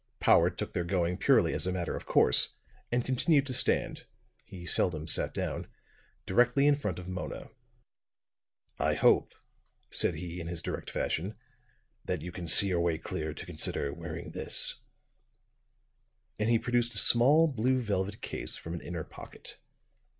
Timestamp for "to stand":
3.45-4.07